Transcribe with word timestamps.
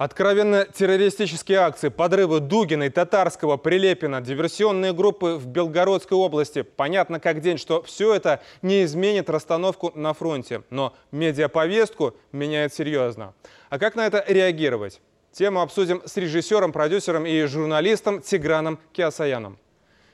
Откровенно 0.00 0.64
террористические 0.64 1.58
акции, 1.58 1.90
подрывы 1.90 2.40
Дугина 2.40 2.84
и 2.84 2.88
Татарского, 2.88 3.58
Прилепина, 3.58 4.22
диверсионные 4.22 4.94
группы 4.94 5.34
в 5.34 5.46
Белгородской 5.46 6.16
области. 6.16 6.62
Понятно 6.62 7.20
как 7.20 7.42
день, 7.42 7.58
что 7.58 7.82
все 7.82 8.14
это 8.14 8.40
не 8.62 8.84
изменит 8.84 9.28
расстановку 9.28 9.92
на 9.94 10.14
фронте. 10.14 10.62
Но 10.70 10.94
медиаповестку 11.12 12.14
меняет 12.32 12.72
серьезно. 12.72 13.34
А 13.68 13.78
как 13.78 13.94
на 13.94 14.06
это 14.06 14.24
реагировать? 14.26 15.02
Тему 15.32 15.60
обсудим 15.60 16.00
с 16.06 16.16
режиссером, 16.16 16.72
продюсером 16.72 17.26
и 17.26 17.42
журналистом 17.44 18.22
Тиграном 18.22 18.78
Киасаяном. 18.94 19.58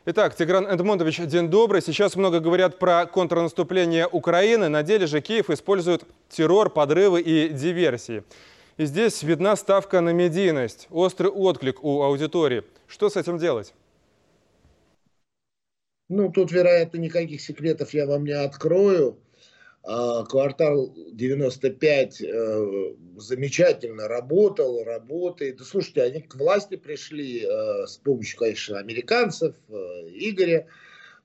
Итак, 0.05 0.34
Тигран 0.34 0.66
Эдмондович, 0.66 1.21
день 1.27 1.46
добрый. 1.46 1.80
Сейчас 1.80 2.16
много 2.16 2.41
говорят 2.41 2.80
про 2.80 3.07
контрнаступление 3.07 4.09
Украины. 4.09 4.68
На 4.68 4.82
деле 4.82 5.07
же 5.07 5.21
Киев 5.21 5.48
использует 5.48 6.03
террор, 6.29 6.71
подрывы 6.71 7.21
и 7.21 7.50
диверсии. 7.50 8.25
И 8.77 8.84
здесь 8.84 9.22
видна 9.22 9.56
ставка 9.56 10.02
на 10.02 10.11
медийность, 10.11 10.86
острый 10.90 11.30
отклик 11.30 11.82
у 11.82 12.03
аудитории. 12.03 12.62
Что 12.86 13.08
с 13.08 13.17
этим 13.17 13.39
делать? 13.39 13.72
Ну, 16.08 16.30
тут, 16.30 16.53
вероятно, 16.53 16.98
никаких 16.98 17.40
секретов 17.40 17.94
я 17.94 18.07
вам 18.07 18.25
не 18.25 18.32
открою. 18.32 19.18
А, 19.82 20.25
квартал 20.25 20.93
95 21.12 22.20
э, 22.20 22.94
замечательно 23.17 24.08
работал, 24.08 24.84
работает. 24.84 25.56
Да, 25.58 25.64
слушайте, 25.64 26.03
они 26.03 26.20
к 26.20 26.34
власти 26.34 26.76
пришли 26.76 27.45
э, 27.45 27.86
с 27.86 27.96
помощью, 27.96 28.39
конечно, 28.39 28.79
американцев, 28.79 29.54
э, 29.68 29.72
Игоря 30.12 30.67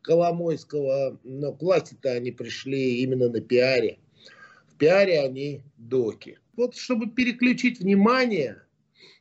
Коломойского, 0.03 1.19
но 1.23 1.53
к 1.53 1.61
власти-то 1.61 2.11
они 2.11 2.31
пришли 2.31 3.01
именно 3.01 3.29
на 3.29 3.41
пиаре. 3.41 3.97
Пиаре 4.81 5.21
они 5.21 5.61
доки 5.77 6.41
вот 6.61 6.75
чтобы 6.75 7.07
переключить 7.07 7.79
внимание, 7.79 8.61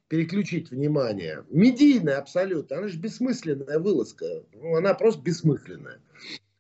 переключить 0.08 0.70
внимание, 0.70 1.44
медийная 1.50 2.18
абсолютно, 2.18 2.78
она 2.78 2.88
же 2.88 2.98
бессмысленная 2.98 3.78
вылазка, 3.78 4.42
ну, 4.52 4.76
она 4.76 4.94
просто 4.94 5.22
бессмысленная. 5.22 6.00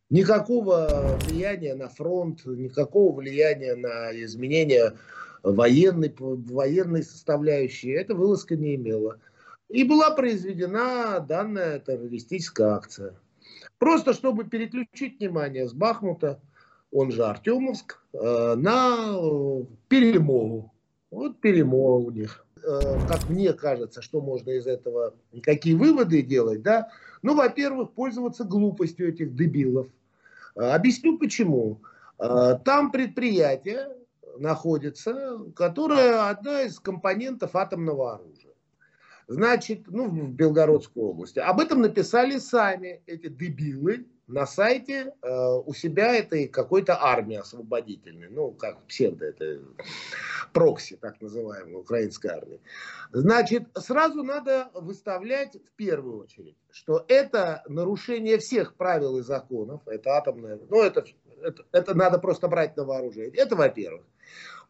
Никакого 0.08 1.18
влияния 1.24 1.74
на 1.74 1.88
фронт, 1.88 2.44
никакого 2.44 3.14
влияния 3.14 3.76
на 3.76 4.10
изменения 4.24 4.96
военной, 5.42 6.14
военной 6.18 7.02
составляющей 7.02 7.90
эта 7.90 8.14
вылазка 8.14 8.56
не 8.56 8.74
имела. 8.74 9.20
И 9.68 9.84
была 9.84 10.10
произведена 10.10 11.20
данная 11.20 11.78
террористическая 11.78 12.70
акция. 12.70 13.14
Просто 13.78 14.14
чтобы 14.14 14.44
переключить 14.44 15.20
внимание 15.20 15.68
с 15.68 15.72
Бахмута 15.72 16.40
он 16.92 17.12
же 17.12 17.24
Артемовск, 17.24 18.00
э, 18.12 18.54
на 18.56 19.16
перемогу. 19.88 20.72
Вот 21.10 21.40
перемога 21.40 22.06
у 22.06 22.10
них. 22.10 22.44
Э, 22.62 22.98
как 23.08 23.28
мне 23.28 23.52
кажется, 23.52 24.02
что 24.02 24.20
можно 24.20 24.50
из 24.50 24.66
этого, 24.66 25.14
какие 25.42 25.74
выводы 25.74 26.22
делать, 26.22 26.62
да? 26.62 26.88
Ну, 27.22 27.34
во-первых, 27.34 27.92
пользоваться 27.92 28.44
глупостью 28.44 29.08
этих 29.08 29.34
дебилов. 29.34 29.86
Э, 30.56 30.70
объясню 30.70 31.18
почему. 31.18 31.80
Там 32.18 32.92
предприятие 32.92 33.96
находится, 34.38 35.38
которое 35.56 36.28
одна 36.28 36.64
из 36.64 36.78
компонентов 36.78 37.56
атомного 37.56 38.16
оружия. 38.16 38.52
Значит, 39.26 39.84
ну, 39.86 40.08
в 40.08 40.32
Белгородской 40.32 41.02
области. 41.02 41.38
Об 41.38 41.60
этом 41.60 41.80
написали 41.80 42.36
сами 42.36 43.00
эти 43.06 43.28
дебилы, 43.28 44.04
на 44.30 44.46
сайте 44.46 45.12
э, 45.22 45.60
у 45.66 45.74
себя 45.74 46.14
этой 46.14 46.46
какой-то 46.48 47.02
армии 47.02 47.36
освободительной, 47.36 48.28
ну, 48.28 48.52
как 48.52 48.82
псевдо, 48.86 49.26
это 49.26 49.60
прокси, 50.52 50.96
так 50.96 51.20
называемой, 51.20 51.80
украинской 51.80 52.28
армии. 52.28 52.60
Значит, 53.12 53.64
сразу 53.74 54.22
надо 54.22 54.70
выставлять 54.74 55.56
в 55.56 55.70
первую 55.76 56.22
очередь, 56.22 56.56
что 56.70 57.04
это 57.08 57.62
нарушение 57.68 58.38
всех 58.38 58.76
правил 58.76 59.18
и 59.18 59.22
законов, 59.22 59.80
это 59.86 60.16
атомное, 60.16 60.60
ну, 60.68 60.82
это, 60.82 61.04
это, 61.42 61.64
это 61.72 61.94
надо 61.94 62.18
просто 62.18 62.48
брать 62.48 62.76
на 62.76 62.84
вооружение, 62.84 63.36
это 63.36 63.56
во-первых. 63.56 64.04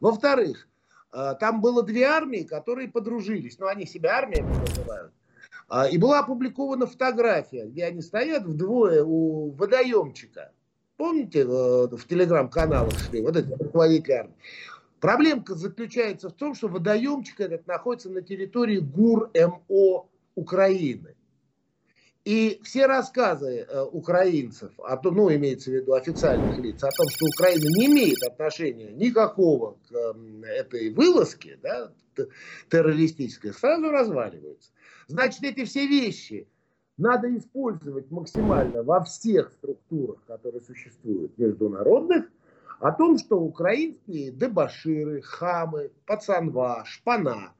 Во-вторых, 0.01 0.69
э, 1.13 1.35
там 1.39 1.61
было 1.61 1.83
две 1.83 2.05
армии, 2.05 2.45
которые 2.45 2.89
подружились, 2.89 3.59
ну, 3.59 3.67
они 3.67 3.85
себя 3.85 4.17
армиями 4.17 4.55
называют, 4.55 5.13
и 5.91 5.99
была 5.99 6.21
опубликована 6.21 6.87
фотография, 6.87 7.67
где 7.67 7.85
они 7.85 8.03
стоят 8.03 8.45
вдвое 8.45 9.05
у 9.05 9.51
водоемчика. 9.53 10.53
Помните, 10.97 11.41
э, 11.41 11.45
в 11.45 12.07
телеграм-каналах 12.09 12.93
шли, 12.99 13.23
вот 13.23 13.37
эти 13.37 13.51
руководители 13.51 14.13
армии. 14.13 14.35
Проблемка 15.01 15.55
заключается 15.55 16.29
в 16.29 16.33
том, 16.33 16.55
что 16.55 16.69
водоемчик 16.69 17.41
этот 17.41 17.67
находится 17.67 18.11
на 18.11 18.21
территории 18.21 18.79
ГУР-МО 18.79 20.09
Украины. 20.35 21.15
И 22.31 22.61
все 22.63 22.87
рассказы 22.87 23.67
э, 23.69 23.83
украинцев, 23.91 24.71
а 24.85 24.97
то, 24.97 25.11
ну, 25.11 25.35
имеется 25.35 25.69
в 25.73 25.75
виду 25.75 25.95
официальных 25.95 26.61
лиц, 26.61 26.77
о 26.77 26.91
том, 26.97 27.09
что 27.09 27.27
Украина 27.27 27.65
не 27.77 27.87
имеет 27.87 28.23
отношения 28.23 28.93
никакого 28.93 29.77
к 29.89 29.93
э, 29.93 30.47
этой 30.47 30.91
вылазке 30.91 31.59
да, 31.61 31.91
террористической, 32.71 33.53
сразу 33.53 33.91
разваливаются. 33.91 34.71
Значит, 35.09 35.43
эти 35.43 35.65
все 35.65 35.89
вещи 35.89 36.47
надо 36.99 37.37
использовать 37.37 38.09
максимально 38.13 38.85
во 38.85 39.03
всех 39.03 39.51
структурах, 39.51 40.19
которые 40.29 40.61
существуют 40.61 41.37
международных, 41.37 42.27
о 42.79 42.93
том, 42.93 43.19
что 43.19 43.41
украинские 43.41 44.31
дебаширы, 44.31 45.21
хамы, 45.23 45.91
пацанва, 46.07 46.85
шпана 46.87 47.55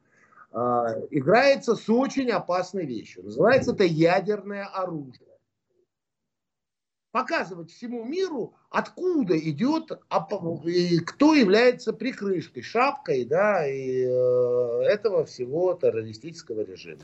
играется 0.51 1.75
с 1.75 1.89
очень 1.89 2.29
опасной 2.29 2.85
вещью. 2.85 3.23
Называется 3.23 3.71
это 3.71 3.85
ядерное 3.85 4.65
оружие 4.65 5.31
показывать 7.11 7.71
всему 7.71 8.03
миру, 8.05 8.53
откуда 8.69 9.37
идет, 9.37 9.91
и 10.65 10.99
кто 10.99 11.35
является 11.35 11.93
прикрышкой, 11.93 12.63
шапкой, 12.63 13.25
да, 13.25 13.67
и 13.67 14.05
э, 14.05 14.83
этого 14.83 15.25
всего 15.25 15.73
террористического 15.73 16.61
режима. 16.61 17.01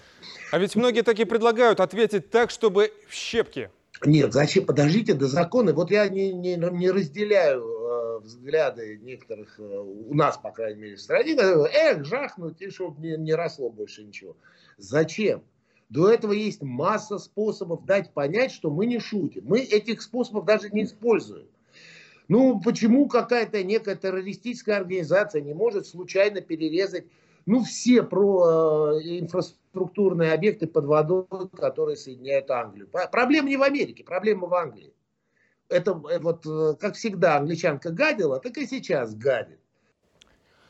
А 0.52 0.60
ведь 0.60 0.76
многие 0.76 1.02
такие 1.02 1.26
предлагают 1.26 1.80
ответить 1.80 2.30
так, 2.30 2.52
чтобы 2.52 2.94
в 3.08 3.14
щепки. 3.14 3.70
Нет, 4.06 4.32
зачем? 4.32 4.66
Подождите 4.66 5.14
до 5.14 5.28
законы. 5.28 5.74
Вот 5.74 5.92
я 5.92 6.08
не, 6.08 6.32
не, 6.32 6.56
не 6.56 6.92
разделяю 6.92 7.64
э, 7.64 7.77
взгляды 8.20 8.98
некоторых, 9.02 9.60
э, 9.60 9.64
у 9.64 10.14
нас, 10.14 10.38
по 10.38 10.52
крайней 10.52 10.82
мере, 10.82 10.96
в 10.96 11.02
стране, 11.02 11.36
эх, 11.36 12.06
жахнуть, 12.06 12.62
и 12.62 12.70
чтобы 12.70 13.02
не, 13.02 13.18
не 13.18 13.34
росло 13.34 13.70
больше 13.70 14.04
ничего. 14.04 14.36
Зачем? 14.78 15.44
До 15.90 16.10
этого 16.10 16.34
есть 16.34 16.62
масса 16.62 17.18
способов 17.18 17.86
дать 17.86 18.14
понять, 18.14 18.52
что 18.52 18.70
мы 18.70 18.86
не 18.86 19.00
шутим. 19.00 19.46
Мы 19.46 19.60
этих 19.62 20.02
способов 20.02 20.46
даже 20.46 20.70
не 20.70 20.84
используем. 20.84 21.48
Ну, 22.28 22.60
почему 22.60 23.08
какая-то 23.08 23.64
некая 23.64 23.96
террористическая 23.96 24.78
организация 24.78 25.42
не 25.42 25.54
может 25.54 25.88
случайно 25.88 26.42
перерезать 26.42 27.06
ну, 27.46 27.64
все 27.64 28.04
про 28.04 29.00
э, 29.00 29.20
инфраструктурные 29.20 30.34
объекты 30.34 30.68
под 30.68 30.86
водой, 30.86 31.26
которые 31.58 31.96
соединяют 31.96 32.52
Англию. 32.52 32.90
Проблема 32.90 33.48
не 33.48 33.56
в 33.56 33.64
Америке, 33.64 34.04
проблема 34.04 34.48
в 34.48 34.54
Англии. 34.54 34.94
Это 35.70 35.92
э, 36.10 36.20
вот, 36.20 36.46
э, 36.46 36.76
как 36.80 36.96
всегда, 36.96 37.38
англичанка 37.38 37.92
гадила, 37.92 38.40
так 38.40 38.58
и 38.58 38.66
сейчас 38.66 39.16
гадит. 39.16 39.60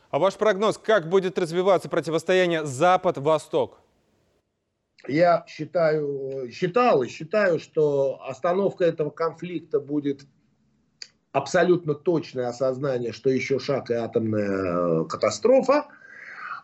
А 0.09 0.19
ваш 0.19 0.35
прогноз, 0.35 0.77
как 0.77 1.09
будет 1.09 1.37
развиваться 1.37 1.89
противостояние 1.89 2.65
Запад-Восток? 2.65 3.79
я 5.07 5.45
считаю, 5.47 6.49
считал 6.51 7.03
и 7.03 7.07
считаю, 7.07 7.59
что 7.59 8.19
остановка 8.23 8.85
этого 8.85 9.09
конфликта 9.09 9.79
будет 9.79 10.25
абсолютно 11.31 11.93
точное 11.93 12.47
осознание, 12.47 13.11
что 13.11 13.29
еще 13.29 13.59
шаг 13.59 13.89
и 13.89 13.93
атомная 13.93 15.03
э, 15.03 15.05
катастрофа. 15.05 15.87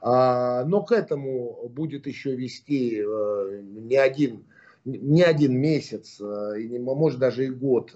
А, 0.01 0.65
но 0.65 0.83
к 0.83 0.91
этому 0.91 1.69
будет 1.69 2.07
еще 2.07 2.35
вести 2.35 3.01
э, 3.01 3.61
не 3.61 3.95
один, 3.95 4.45
не 4.85 5.23
один 5.23 5.57
месяц, 5.57 6.19
э, 6.19 6.55
может 6.95 7.19
даже 7.19 7.45
и 7.45 7.49
год 7.49 7.95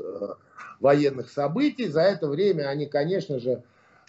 военных 0.80 1.30
событий. 1.30 1.88
За 1.88 2.02
это 2.02 2.28
время 2.28 2.70
они, 2.70 2.86
конечно 2.86 3.40
же, 3.40 3.64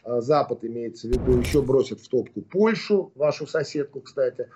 Запад 0.04 0.64
имеется 0.64 1.08
в 1.08 1.10
виду, 1.10 1.38
еще 1.38 1.60
бросят 1.60 2.00
в 2.00 2.08
топку 2.08 2.40
Польшу, 2.40 3.12
вашу 3.14 3.46
соседку, 3.46 4.00
кстати. 4.00 4.48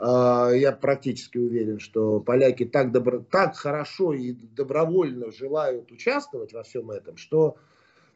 Я 0.00 0.76
практически 0.80 1.38
уверен, 1.38 1.78
что 1.78 2.20
поляки 2.20 2.64
так, 2.64 2.92
добро, 2.92 3.20
так 3.30 3.56
хорошо 3.56 4.12
и 4.12 4.32
добровольно 4.32 5.30
желают 5.30 5.90
участвовать 5.92 6.52
во 6.52 6.62
всем 6.62 6.90
этом, 6.90 7.16
что 7.16 7.56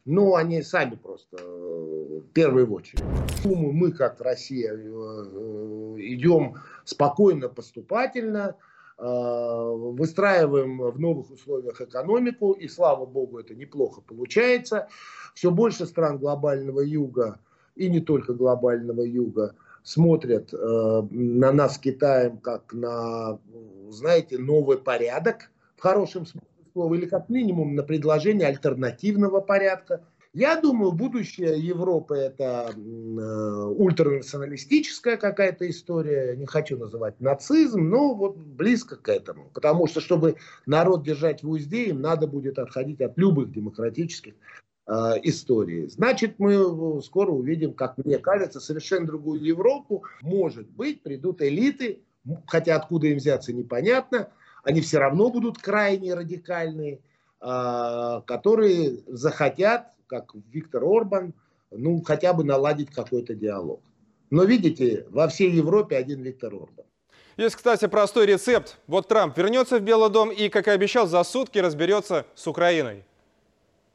ну, 0.05 0.35
они 0.35 0.63
сами 0.63 0.97
просто 0.97 1.37
э, 1.39 2.21
в 2.35 2.73
очередь. 2.73 3.05
Мы, 3.45 3.93
как 3.93 4.21
Россия, 4.21 4.73
э, 4.73 4.77
э, 4.77 5.95
идем 5.99 6.57
спокойно, 6.85 7.49
поступательно, 7.49 8.57
выстраиваем 8.99 10.79
в 10.79 10.99
новых 11.01 11.31
условиях 11.31 11.81
экономику, 11.81 12.53
и 12.53 12.69
слава 12.69 13.07
богу, 13.07 13.39
это 13.39 13.55
неплохо 13.55 14.01
получается. 14.01 14.89
Все 15.35 15.51
больше 15.51 15.87
стран 15.87 16.19
глобального 16.19 16.81
юга, 16.81 17.39
и 17.75 17.89
не 17.89 18.01
только 18.01 18.35
глобального 18.35 19.03
юга, 19.03 19.55
смотрят 19.83 20.53
э, 20.53 21.03
на 21.11 21.53
нас 21.53 21.79
Китаем 21.79 22.39
как 22.39 22.73
на, 22.73 23.39
знаете, 23.89 24.39
новый 24.39 24.79
порядок 24.79 25.51
в 25.77 25.83
хорошем 25.83 26.27
смысле 26.27 26.49
слова, 26.73 26.95
или 26.95 27.07
как 27.07 27.29
минимум 27.29 27.75
на 27.75 27.83
предложение 27.83 28.49
альтернативного 28.49 29.41
порядка. 29.41 30.03
Я 30.35 30.59
думаю, 30.59 30.93
будущее 30.93 31.59
Европы 31.61 32.17
это 32.17 32.73
э, 32.75 33.65
ультранационалистическая 33.77 35.19
какая-то 35.19 35.69
история. 35.69 36.35
Не 36.37 36.47
хочу 36.47 36.79
называть 36.79 37.21
нацизм, 37.21 37.83
но 37.91 38.15
вот 38.15 38.39
близко 38.39 38.97
к 38.97 39.11
этому. 39.11 39.51
Потому 39.53 39.87
что, 39.87 40.01
чтобы 40.01 40.37
народ 40.65 41.05
держать 41.05 41.43
в 41.43 41.51
узде, 41.51 41.91
им 41.91 42.01
надо 42.01 42.27
будет 42.27 42.59
отходить 42.59 43.03
от 43.03 43.19
любых 43.19 43.53
демократических 43.53 44.33
э, 44.87 44.93
историй. 45.23 45.91
Значит, 45.91 46.39
мы 46.39 47.03
скоро 47.03 47.31
увидим, 47.31 47.75
как 47.75 47.99
мне 47.99 48.17
кажется, 48.17 48.59
совершенно 48.59 49.07
другую 49.07 49.45
Европу. 49.45 50.05
Может 50.23 50.67
быть, 50.71 51.03
придут 51.03 51.43
элиты, 51.43 52.01
хотя 52.47 52.77
откуда 52.77 53.09
им 53.09 53.19
взяться 53.19 53.53
непонятно, 53.53 54.31
они 54.65 54.81
все 54.81 54.97
равно 54.97 55.29
будут 55.29 55.59
крайне 55.59 56.15
радикальные, 56.15 56.95
э, 56.95 57.12
которые 57.43 58.99
захотят 59.09 59.89
как 60.07 60.33
Виктор 60.53 60.85
Орбан, 60.85 61.35
ну, 61.71 62.01
хотя 62.03 62.33
бы 62.33 62.45
наладить 62.45 62.91
какой-то 62.91 63.35
диалог. 63.35 63.81
Но 64.31 64.45
видите, 64.45 65.07
во 65.11 65.27
всей 65.27 65.51
Европе 65.51 65.97
один 65.97 66.23
Виктор 66.23 66.55
Орбан. 66.55 66.87
Есть, 67.37 67.57
кстати, 67.57 67.87
простой 67.87 68.27
рецепт. 68.27 68.79
Вот 68.87 69.09
Трамп 69.09 69.37
вернется 69.37 69.79
в 69.79 69.83
Белый 69.83 70.11
дом 70.11 70.31
и, 70.31 70.49
как 70.49 70.69
и 70.69 70.71
обещал, 70.71 71.07
за 71.07 71.25
сутки 71.25 71.59
разберется 71.59 72.27
с 72.35 72.47
Украиной. 72.47 73.05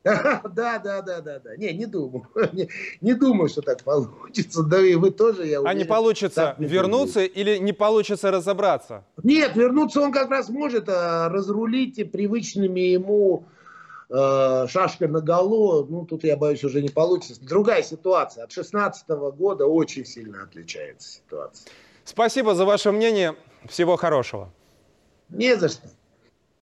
Да, 0.56 0.80
да, 0.80 1.02
да, 1.02 1.22
да, 1.22 1.40
да. 1.40 1.56
Не, 1.58 1.74
не 1.74 1.86
думаю. 1.86 2.28
Не, 2.54 2.70
не 3.02 3.14
думаю, 3.14 3.50
что 3.50 3.62
так 3.62 3.84
получится. 3.84 4.64
Да 4.64 4.80
и 4.82 4.96
вы 4.96 5.12
тоже, 5.12 5.46
я 5.46 5.62
уверен. 5.62 5.68
А 5.68 5.74
не 5.74 5.86
получится 5.86 6.56
не 6.58 6.68
вернуться 6.68 7.20
будет. 7.20 7.38
или 7.38 7.58
не 7.58 7.74
получится 7.74 8.32
разобраться? 8.32 9.04
Нет, 9.24 9.56
вернуться 9.56 10.02
он 10.02 10.12
как 10.12 10.30
раз 10.30 10.50
может 10.50 10.90
а 10.90 11.30
разрулить 11.30 12.12
привычными 12.12 12.80
ему 12.80 13.46
э, 14.10 14.66
шашка 14.68 15.08
на 15.08 15.22
голову, 15.22 15.86
ну, 15.90 16.06
тут, 16.06 16.24
я 16.24 16.38
боюсь, 16.38 16.64
уже 16.64 16.82
не 16.82 16.90
получится. 16.90 17.42
Другая 17.44 17.84
ситуация. 17.84 18.44
От 18.44 18.50
2016 18.50 19.08
года 19.38 19.66
очень 19.66 20.06
сильно 20.06 20.44
отличается 20.44 21.10
ситуация. 21.10 21.70
Спасибо 22.04 22.56
за 22.56 22.66
ваше 22.66 22.92
мнение. 22.92 23.36
Всего 23.68 23.98
хорошего. 23.98 24.50
Не 25.30 25.58
за 25.58 25.70
что. 25.70 25.88